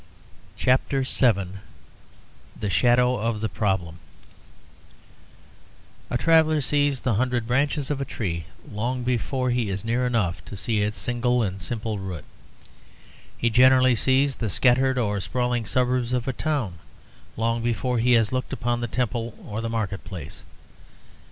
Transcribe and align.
CHAPTER 0.57 1.03
VII 1.03 1.59
THE 2.59 2.71
SHADOW 2.71 3.17
OF 3.19 3.39
THE 3.39 3.49
PROBLEM 3.49 3.99
A 6.09 6.17
traveller 6.17 6.59
sees 6.59 7.01
the 7.01 7.13
hundred 7.13 7.45
branches 7.45 7.91
of 7.91 8.01
a 8.01 8.03
tree 8.05 8.45
long 8.67 9.03
before 9.03 9.51
he 9.51 9.69
is 9.69 9.85
near 9.85 10.07
enough 10.07 10.43
to 10.45 10.55
see 10.57 10.81
its 10.81 10.97
single 10.97 11.43
and 11.43 11.61
simple 11.61 11.99
root; 11.99 12.25
he 13.37 13.51
generally 13.51 13.93
sees 13.93 14.33
the 14.37 14.49
scattered 14.49 14.97
or 14.97 15.21
sprawling 15.21 15.67
suburbs 15.67 16.13
of 16.13 16.27
a 16.27 16.33
town 16.33 16.79
long 17.37 17.61
before 17.61 17.99
he 17.99 18.13
has 18.13 18.31
looked 18.31 18.51
upon 18.53 18.81
the 18.81 18.87
temple 18.87 19.35
or 19.47 19.61
the 19.61 19.69
market 19.69 20.03
place. 20.03 20.41